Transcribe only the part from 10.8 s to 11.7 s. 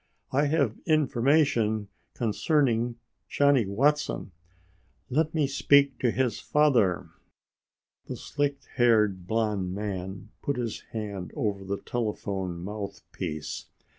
hand over